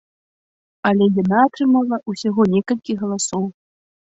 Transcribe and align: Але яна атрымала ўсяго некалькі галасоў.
Але 0.89 1.05
яна 1.21 1.37
атрымала 1.49 2.01
ўсяго 2.13 2.41
некалькі 2.55 2.97
галасоў. 3.05 3.47